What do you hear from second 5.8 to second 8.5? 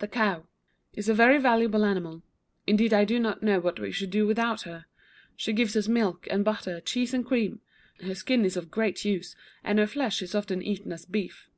milk and butter, cheese and cream; her skin